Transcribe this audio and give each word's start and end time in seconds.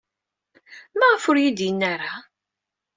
Maɣef 0.97 1.23
ur 1.29 1.37
iyi-d-yenni 1.37 1.85
ara? 1.93 2.13